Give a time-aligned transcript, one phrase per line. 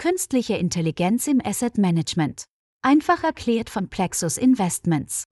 [0.00, 2.44] Künstliche Intelligenz im Asset Management.
[2.80, 5.24] Einfach erklärt von Plexus Investments.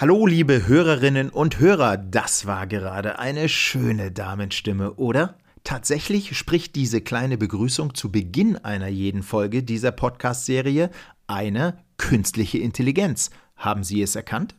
[0.00, 5.36] Hallo, liebe Hörerinnen und Hörer, das war gerade eine schöne Damenstimme, oder?
[5.64, 10.90] Tatsächlich spricht diese kleine Begrüßung zu Beginn einer jeden Folge dieser Podcast-Serie
[11.26, 13.30] eine künstliche Intelligenz.
[13.56, 14.56] Haben Sie es erkannt?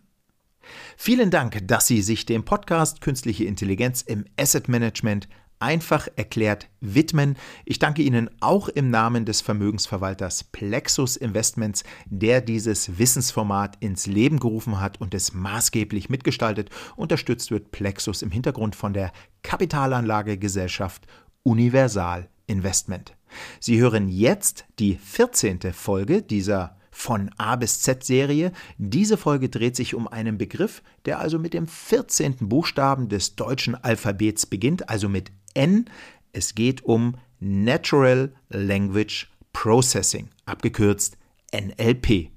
[0.96, 5.28] Vielen Dank, dass Sie sich dem Podcast Künstliche Intelligenz im Asset Management
[5.64, 7.38] einfach erklärt widmen.
[7.64, 14.42] Ich danke Ihnen auch im Namen des Vermögensverwalters Plexus Investments, der dieses Wissensformat ins Leben
[14.42, 16.70] gerufen hat und es maßgeblich mitgestaltet.
[16.98, 21.08] Unterstützt wird Plexus im Hintergrund von der Kapitalanlagegesellschaft
[21.44, 23.16] Universal Investment.
[23.62, 25.72] Sie hören jetzt die 14.
[25.72, 28.52] Folge dieser von A bis Z Serie.
[28.78, 32.36] Diese Folge dreht sich um einen Begriff, der also mit dem 14.
[32.42, 35.86] Buchstaben des deutschen Alphabets beginnt, also mit N.
[36.32, 41.18] Es geht um Natural Language Processing, abgekürzt
[41.54, 42.32] NLP.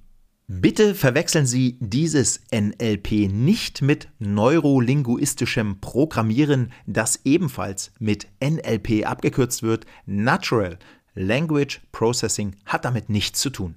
[0.48, 9.86] Bitte verwechseln Sie dieses NLP nicht mit neurolinguistischem Programmieren, das ebenfalls mit NLP abgekürzt wird.
[10.06, 10.78] Natural
[11.14, 13.76] Language Processing hat damit nichts zu tun.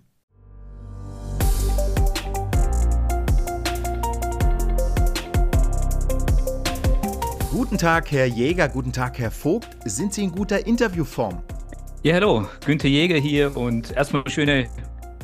[7.52, 9.78] Guten Tag, Herr Jäger, guten Tag, Herr Vogt.
[9.86, 11.44] Sind Sie in guter Interviewform?
[12.02, 14.70] Ja, hallo, Günther Jäger hier und erstmal schöne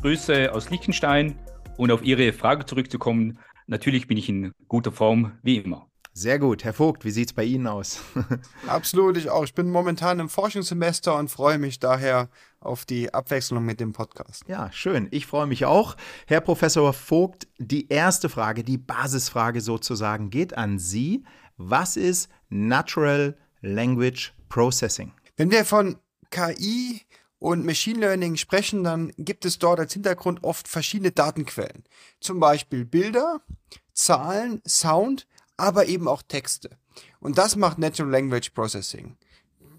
[0.06, 1.36] Grüße aus Liechtenstein
[1.78, 3.40] und auf Ihre Frage zurückzukommen.
[3.66, 5.90] Natürlich bin ich in guter Form, wie immer.
[6.14, 6.64] Sehr gut.
[6.64, 8.02] Herr Vogt, wie sieht es bei Ihnen aus?
[8.68, 9.46] Absolut, ich auch.
[9.46, 12.30] Ich bin momentan im Forschungssemester und freue mich daher
[12.60, 14.44] auf die Abwechslung mit dem Podcast.
[14.48, 15.08] Ja, schön.
[15.10, 15.98] Ich freue mich auch.
[16.28, 21.24] Herr Professor Vogt, die erste Frage, die Basisfrage sozusagen, geht an Sie.
[21.58, 25.14] Was ist Natural Language Processing?
[25.36, 25.98] Wenn wir von
[26.30, 27.02] KI
[27.45, 31.83] und Machine Learning sprechen, dann gibt es dort als Hintergrund oft verschiedene Datenquellen.
[32.19, 33.39] Zum Beispiel Bilder,
[33.94, 36.72] Zahlen, Sound, aber eben auch Texte.
[37.19, 39.16] Und das macht Natural Language Processing.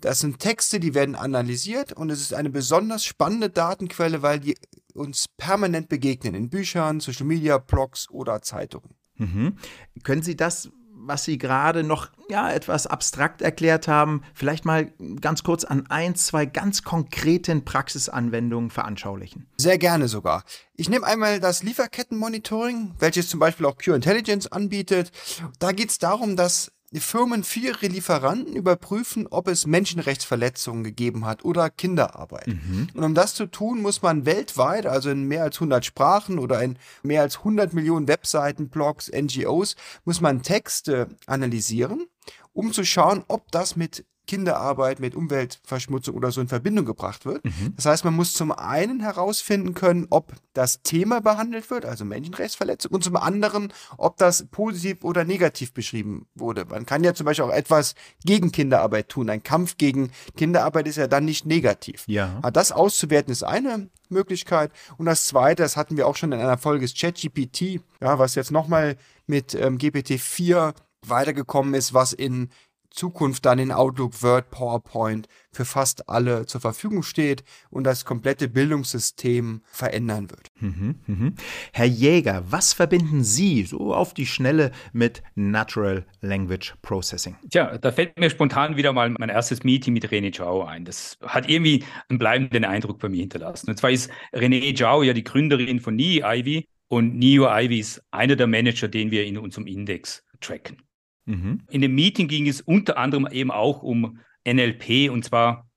[0.00, 4.56] Das sind Texte, die werden analysiert und es ist eine besonders spannende Datenquelle, weil die
[4.94, 8.94] uns permanent begegnen in Büchern, Social Media, Blogs oder Zeitungen.
[9.16, 9.56] Mhm.
[10.04, 10.70] Können Sie das
[11.06, 16.14] was Sie gerade noch ja, etwas abstrakt erklärt haben, vielleicht mal ganz kurz an ein,
[16.16, 19.46] zwei ganz konkreten Praxisanwendungen veranschaulichen?
[19.56, 20.44] Sehr gerne sogar.
[20.74, 25.12] Ich nehme einmal das Lieferkettenmonitoring, welches zum Beispiel auch Pure Intelligence anbietet.
[25.58, 31.44] Da geht es darum, dass Firmen für ihre Lieferanten überprüfen, ob es Menschenrechtsverletzungen gegeben hat
[31.44, 32.46] oder Kinderarbeit.
[32.48, 32.88] Mhm.
[32.94, 36.62] Und um das zu tun, muss man weltweit, also in mehr als 100 Sprachen oder
[36.62, 42.06] in mehr als 100 Millionen Webseiten, Blogs, NGOs, muss man Texte analysieren,
[42.52, 47.44] um zu schauen, ob das mit Kinderarbeit mit Umweltverschmutzung oder so in Verbindung gebracht wird.
[47.44, 47.74] Mhm.
[47.76, 52.92] Das heißt, man muss zum einen herausfinden können, ob das Thema behandelt wird, also Menschenrechtsverletzung,
[52.92, 56.64] und zum anderen, ob das positiv oder negativ beschrieben wurde.
[56.64, 57.94] Man kann ja zum Beispiel auch etwas
[58.24, 59.30] gegen Kinderarbeit tun.
[59.30, 62.04] Ein Kampf gegen Kinderarbeit ist ja dann nicht negativ.
[62.06, 62.36] Ja.
[62.38, 64.70] Aber das auszuwerten ist eine Möglichkeit.
[64.98, 68.34] Und das zweite, das hatten wir auch schon in einer Folge, ist ChatGPT, ja, was
[68.34, 68.96] jetzt nochmal
[69.26, 70.74] mit ähm, GPT-4
[71.08, 72.50] weitergekommen ist, was in
[72.96, 78.48] Zukunft dann in Outlook, Word, PowerPoint für fast alle zur Verfügung steht und das komplette
[78.48, 80.48] Bildungssystem verändern wird.
[80.60, 81.34] Mhm, mhm.
[81.72, 87.36] Herr Jäger, was verbinden Sie so auf die Schnelle mit Natural Language Processing?
[87.50, 90.84] Tja, da fällt mir spontan wieder mal mein erstes Meeting mit René Zhao ein.
[90.84, 93.70] Das hat irgendwie einen bleibenden Eindruck bei mir hinterlassen.
[93.70, 98.02] Und zwar ist René Zhao ja die Gründerin von NEO Ivy und NEO Ivy ist
[98.10, 100.85] einer der Manager, den wir in unserem Index tracken.
[101.26, 101.62] Mhm.
[101.70, 105.68] In dem Meeting ging es unter anderem eben auch um NLP und zwar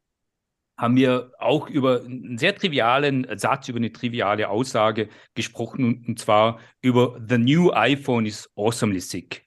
[0.78, 6.60] haben wir auch über einen sehr trivialen Satz, über eine triviale Aussage gesprochen, und zwar
[6.82, 9.46] über The new iPhone is awesomely sick.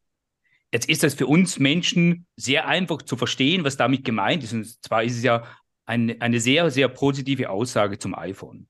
[0.73, 4.53] Jetzt ist das für uns Menschen sehr einfach zu verstehen, was damit gemeint ist.
[4.53, 5.45] Und zwar ist es ja
[5.87, 8.69] eine, eine sehr, sehr positive Aussage zum iPhone.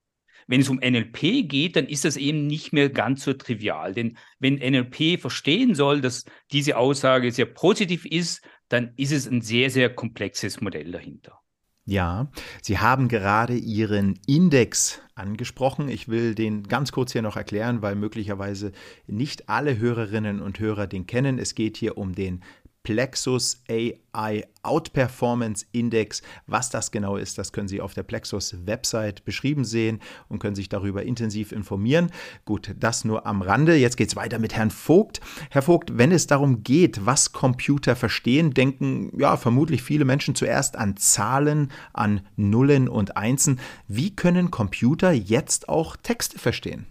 [0.53, 3.95] Wenn es um NLP geht, dann ist das eben nicht mehr ganz so trivial.
[3.95, 9.41] Denn wenn NLP verstehen soll, dass diese Aussage sehr positiv ist, dann ist es ein
[9.41, 11.41] sehr, sehr komplexes Modell dahinter.
[11.87, 15.89] Ja, Sie haben gerade Ihren Index angesprochen.
[15.89, 18.73] Ich will den ganz kurz hier noch erklären, weil möglicherweise
[19.07, 21.39] nicht alle Hörerinnen und Hörer den kennen.
[21.39, 22.45] Es geht hier um den
[22.83, 26.23] Plexus AI Outperformance Index.
[26.47, 30.55] Was das genau ist, das können Sie auf der Plexus Website beschrieben sehen und können
[30.55, 32.11] sich darüber intensiv informieren.
[32.45, 33.77] Gut, das nur am Rande.
[33.77, 35.21] Jetzt geht es weiter mit Herrn Vogt.
[35.51, 40.77] Herr Vogt, wenn es darum geht, was Computer verstehen, denken ja vermutlich viele Menschen zuerst
[40.77, 43.61] an Zahlen, an Nullen und Einsen.
[43.89, 46.87] Wie können Computer jetzt auch Texte verstehen?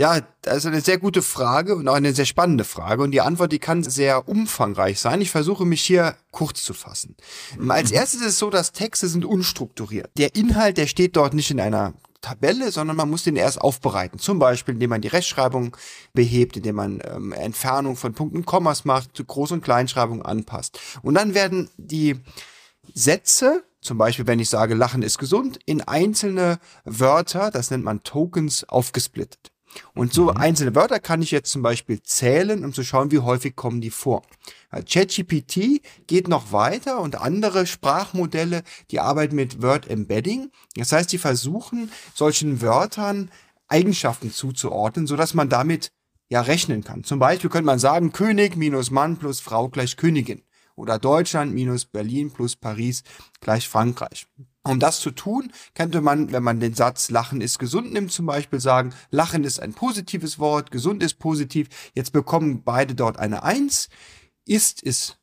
[0.00, 3.02] Ja, das ist eine sehr gute Frage und auch eine sehr spannende Frage.
[3.02, 5.20] Und die Antwort, die kann sehr umfangreich sein.
[5.20, 7.16] Ich versuche mich hier kurz zu fassen.
[7.68, 10.10] Als erstes ist es so, dass Texte sind unstrukturiert.
[10.16, 14.20] Der Inhalt, der steht dort nicht in einer Tabelle, sondern man muss den erst aufbereiten.
[14.20, 15.76] Zum Beispiel, indem man die Rechtschreibung
[16.14, 20.78] behebt, indem man ähm, Entfernung von Punkten Kommas macht, Groß- und Kleinschreibung anpasst.
[21.02, 22.20] Und dann werden die
[22.94, 28.04] Sätze, zum Beispiel, wenn ich sage, Lachen ist gesund, in einzelne Wörter, das nennt man
[28.04, 29.50] Tokens, aufgesplittet.
[29.94, 30.36] Und so mhm.
[30.36, 33.90] einzelne Wörter kann ich jetzt zum Beispiel zählen, um zu schauen, wie häufig kommen die
[33.90, 34.22] vor.
[34.70, 40.50] ChatGPT geht noch weiter und andere Sprachmodelle, die arbeiten mit Word Embedding.
[40.76, 43.30] Das heißt, die versuchen, solchen Wörtern
[43.68, 45.92] Eigenschaften zuzuordnen, so dass man damit
[46.28, 47.04] ja rechnen kann.
[47.04, 50.42] Zum Beispiel könnte man sagen, König minus Mann plus Frau gleich Königin.
[50.78, 53.02] Oder Deutschland minus Berlin plus Paris
[53.40, 54.26] gleich Frankreich.
[54.62, 58.26] Um das zu tun, könnte man, wenn man den Satz Lachen ist gesund nimmt, zum
[58.26, 61.68] Beispiel sagen, Lachen ist ein positives Wort, gesund ist positiv.
[61.94, 63.88] Jetzt bekommen beide dort eine Eins.
[64.44, 65.17] Ist ist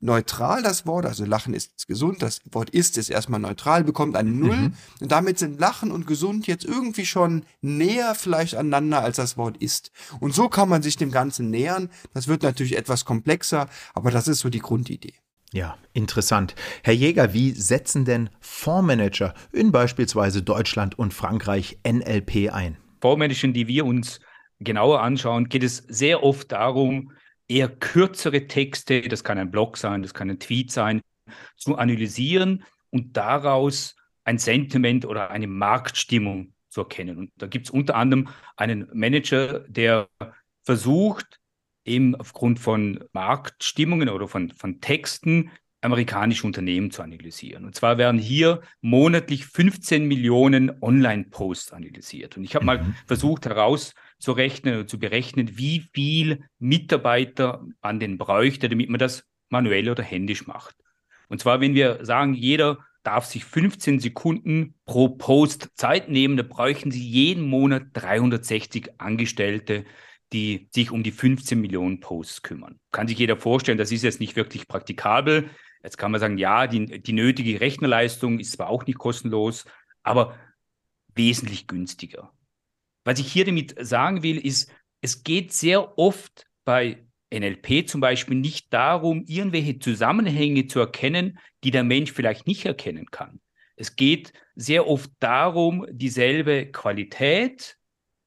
[0.00, 4.30] neutral das Wort, also Lachen ist gesund, das Wort ist ist erstmal neutral, bekommt eine
[4.30, 4.56] Null.
[4.56, 4.74] Mhm.
[5.00, 9.58] Und damit sind Lachen und gesund jetzt irgendwie schon näher vielleicht aneinander als das Wort
[9.58, 9.92] ist.
[10.18, 11.90] Und so kann man sich dem Ganzen nähern.
[12.14, 15.14] Das wird natürlich etwas komplexer, aber das ist so die Grundidee.
[15.52, 16.54] Ja, interessant.
[16.82, 22.76] Herr Jäger, wie setzen denn Fondsmanager in beispielsweise Deutschland und Frankreich NLP ein?
[23.00, 24.20] Fondsmanagern, die wir uns
[24.60, 27.12] genauer anschauen, geht es sehr oft darum,
[27.50, 31.00] eher kürzere Texte, das kann ein Blog sein, das kann ein Tweet sein,
[31.56, 37.18] zu analysieren und daraus ein Sentiment oder eine Marktstimmung zu erkennen.
[37.18, 40.08] Und da gibt es unter anderem einen Manager, der
[40.62, 41.40] versucht,
[41.84, 45.50] eben aufgrund von Marktstimmungen oder von, von Texten
[45.80, 47.64] amerikanische Unternehmen zu analysieren.
[47.64, 52.36] Und zwar werden hier monatlich 15 Millionen Online-Posts analysiert.
[52.36, 52.66] Und ich habe mhm.
[52.66, 53.46] mal versucht
[54.20, 60.02] herauszurechnen oder zu berechnen, wie viel Mitarbeiter an den bräuchte, damit man das manuell oder
[60.02, 60.76] händisch macht.
[61.28, 66.42] Und zwar, wenn wir sagen, jeder darf sich 15 Sekunden pro Post Zeit nehmen, da
[66.42, 69.84] bräuchten Sie jeden Monat 360 Angestellte,
[70.32, 72.78] die sich um die 15 Millionen Posts kümmern.
[72.92, 75.48] Kann sich jeder vorstellen, das ist jetzt nicht wirklich praktikabel.
[75.82, 79.64] Jetzt kann man sagen, ja, die, die nötige Rechnerleistung ist zwar auch nicht kostenlos,
[80.02, 80.36] aber
[81.14, 82.30] wesentlich günstiger.
[83.04, 84.70] Was ich hier damit sagen will, ist,
[85.00, 91.70] es geht sehr oft bei NLP zum Beispiel nicht darum, irgendwelche Zusammenhänge zu erkennen, die
[91.70, 93.40] der Mensch vielleicht nicht erkennen kann.
[93.76, 97.78] Es geht sehr oft darum, dieselbe Qualität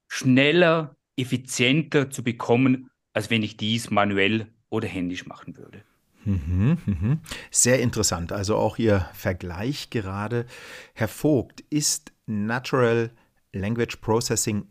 [0.08, 5.84] schneller effizienter zu bekommen, als wenn ich dies manuell oder händisch machen würde.
[6.24, 7.20] Mhm, mhm.
[7.50, 8.32] Sehr interessant.
[8.32, 10.46] Also auch Ihr Vergleich gerade.
[10.94, 13.10] Herr Vogt, ist Natural
[13.58, 14.66] Language Processing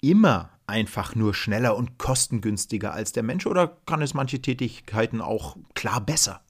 [0.00, 5.56] immer einfach nur schneller und kostengünstiger als der Mensch oder kann es manche Tätigkeiten auch
[5.74, 6.42] klar besser?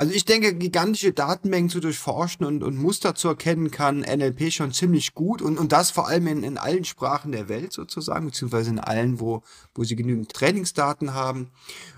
[0.00, 4.72] Also ich denke, gigantische Datenmengen zu durchforschen und, und Muster zu erkennen kann NLP schon
[4.72, 8.70] ziemlich gut und, und das vor allem in, in allen Sprachen der Welt sozusagen, beziehungsweise
[8.70, 9.42] in allen, wo,
[9.74, 11.50] wo sie genügend Trainingsdaten haben.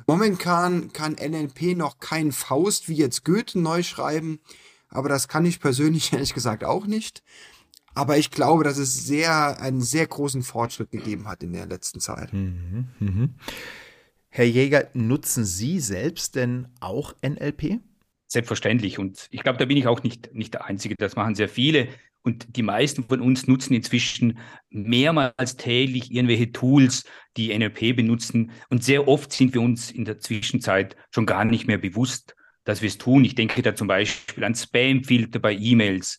[0.06, 4.40] Momentan kann NLP noch kein Faust wie jetzt Goethe neu schreiben,
[4.88, 7.22] aber das kann ich persönlich ehrlich gesagt auch nicht.
[7.94, 12.00] Aber ich glaube, dass es sehr, einen sehr großen Fortschritt gegeben hat in der letzten
[12.00, 12.32] Zeit.
[12.32, 13.28] Mhm, mh.
[14.28, 17.80] Herr Jäger, nutzen Sie selbst denn auch NLP?
[18.28, 19.00] Selbstverständlich.
[19.00, 20.94] Und ich glaube, da bin ich auch nicht, nicht der Einzige.
[20.96, 21.88] Das machen sehr viele.
[22.22, 27.04] Und die meisten von uns nutzen inzwischen mehrmals täglich irgendwelche Tools,
[27.36, 28.52] die NLP benutzen.
[28.68, 32.82] Und sehr oft sind wir uns in der Zwischenzeit schon gar nicht mehr bewusst, dass
[32.82, 33.24] wir es tun.
[33.24, 36.18] Ich denke da zum Beispiel an Spamfilter bei E-Mails,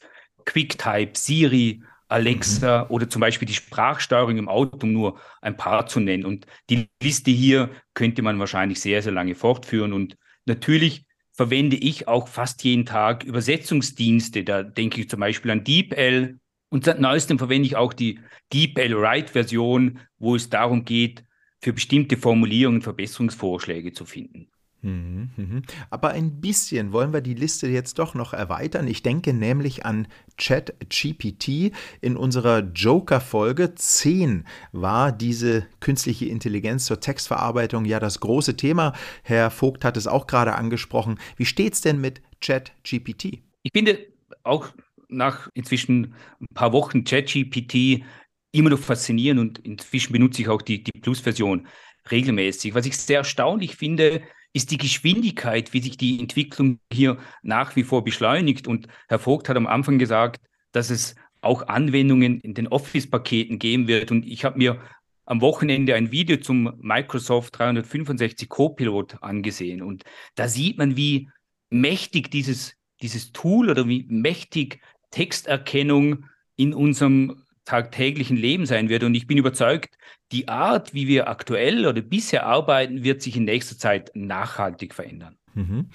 [0.51, 2.91] QuickType, Siri, Alexa mhm.
[2.91, 6.25] oder zum Beispiel die Sprachsteuerung im Auto, um nur ein paar zu nennen.
[6.25, 9.93] Und die Liste hier könnte man wahrscheinlich sehr, sehr lange fortführen.
[9.93, 14.43] Und natürlich verwende ich auch fast jeden Tag Übersetzungsdienste.
[14.43, 16.37] Da denke ich zum Beispiel an DeepL.
[16.69, 18.19] Und seit neuestem verwende ich auch die
[18.53, 21.23] DeepL Write-Version, wo es darum geht,
[21.61, 24.50] für bestimmte Formulierungen Verbesserungsvorschläge zu finden.
[24.83, 25.61] Mhm, mhm.
[25.89, 28.87] Aber ein bisschen wollen wir die Liste jetzt doch noch erweitern.
[28.87, 30.07] Ich denke nämlich an
[30.37, 31.71] ChatGPT.
[32.01, 38.93] In unserer Joker-Folge 10 war diese künstliche Intelligenz zur Textverarbeitung ja das große Thema.
[39.23, 41.19] Herr Vogt hat es auch gerade angesprochen.
[41.37, 43.43] Wie steht es denn mit ChatGPT?
[43.61, 43.99] Ich finde
[44.43, 44.69] auch
[45.09, 48.03] nach inzwischen ein paar Wochen ChatGPT
[48.51, 51.67] immer noch faszinierend und inzwischen benutze ich auch die, die Plus-Version
[52.09, 52.73] regelmäßig.
[52.73, 54.21] Was ich sehr erstaunlich finde,
[54.53, 58.67] ist die Geschwindigkeit, wie sich die Entwicklung hier nach wie vor beschleunigt.
[58.67, 60.41] Und Herr Vogt hat am Anfang gesagt,
[60.71, 64.11] dass es auch Anwendungen in den Office-Paketen geben wird.
[64.11, 64.79] Und ich habe mir
[65.25, 69.81] am Wochenende ein Video zum Microsoft 365 Copilot angesehen.
[69.81, 70.03] Und
[70.35, 71.29] da sieht man, wie
[71.69, 74.81] mächtig dieses, dieses Tool oder wie mächtig
[75.11, 79.03] Texterkennung in unserem tagtäglichen Leben sein wird.
[79.03, 79.95] Und ich bin überzeugt,
[80.31, 85.37] die Art, wie wir aktuell oder bisher arbeiten, wird sich in nächster Zeit nachhaltig verändern.
[85.53, 85.87] Mhm.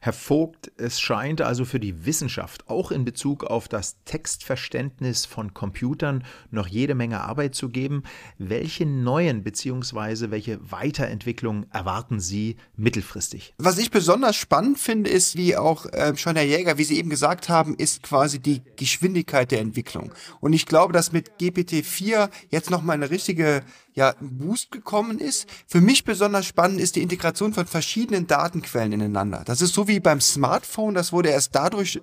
[0.00, 5.54] Herr Vogt, es scheint also für die Wissenschaft auch in Bezug auf das Textverständnis von
[5.54, 8.02] Computern noch jede Menge Arbeit zu geben.
[8.38, 10.30] Welche neuen bzw.
[10.30, 13.54] welche Weiterentwicklungen erwarten Sie mittelfristig?
[13.58, 17.10] Was ich besonders spannend finde, ist, wie auch äh, schon Herr Jäger, wie Sie eben
[17.10, 20.12] gesagt haben, ist quasi die Geschwindigkeit der Entwicklung.
[20.40, 23.62] Und ich glaube, dass mit GPT-4 jetzt nochmal eine richtige
[23.94, 25.48] ja, Boost gekommen ist.
[25.66, 29.42] Für mich besonders spannend ist die Integration von verschiedenen Datenquellen ineinander.
[29.46, 32.00] Das ist so wie beim Smartphone, das wurde erst dadurch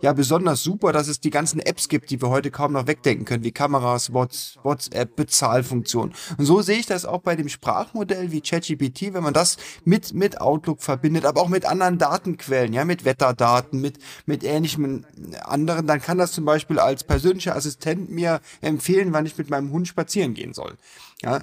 [0.00, 3.26] ja besonders super, dass es die ganzen Apps gibt, die wir heute kaum noch wegdenken
[3.26, 6.14] können, wie Kameras, WhatsApp, Bezahlfunktionen.
[6.38, 10.14] Und so sehe ich das auch bei dem Sprachmodell wie ChatGPT, wenn man das mit,
[10.14, 15.04] mit Outlook verbindet, aber auch mit anderen Datenquellen, ja, mit Wetterdaten, mit, mit ähnlichem
[15.42, 19.70] anderen, dann kann das zum Beispiel als persönlicher Assistent mir empfehlen, wann ich mit meinem
[19.72, 20.76] Hund spazieren gehen soll.
[21.22, 21.33] Ja,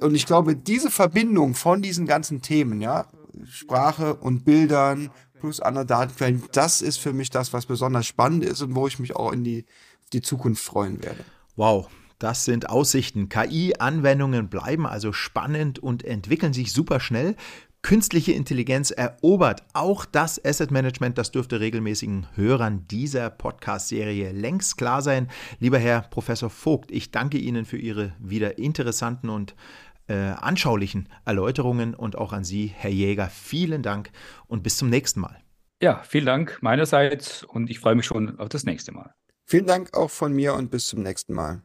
[0.00, 3.06] und ich glaube, diese Verbindung von diesen ganzen Themen, ja,
[3.44, 8.62] Sprache und Bildern plus andere Datenquellen, das ist für mich das, was besonders spannend ist
[8.62, 9.64] und wo ich mich auch in die,
[10.12, 11.24] die Zukunft freuen werde.
[11.56, 13.28] Wow, das sind Aussichten.
[13.28, 17.34] KI-Anwendungen bleiben also spannend und entwickeln sich super schnell.
[17.82, 21.16] Künstliche Intelligenz erobert auch das Asset Management.
[21.16, 25.28] Das dürfte regelmäßigen Hörern dieser Podcast-Serie längst klar sein.
[25.60, 29.54] Lieber Herr Professor Vogt, ich danke Ihnen für Ihre wieder interessanten und
[30.08, 34.10] äh, anschaulichen Erläuterungen und auch an Sie, Herr Jäger, vielen Dank
[34.46, 35.38] und bis zum nächsten Mal.
[35.82, 39.14] Ja, vielen Dank meinerseits und ich freue mich schon auf das nächste Mal.
[39.46, 41.62] Vielen Dank auch von mir und bis zum nächsten Mal.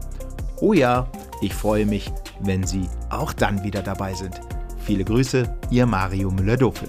[0.60, 1.08] Oh ja,
[1.40, 4.40] ich freue mich, wenn Sie auch dann wieder dabei sind.
[4.78, 6.88] Viele Grüße, Ihr Mario Müller-Dofel.